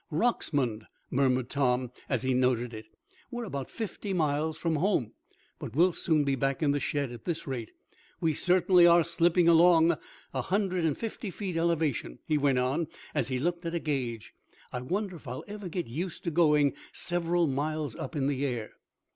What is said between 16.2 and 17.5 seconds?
to going several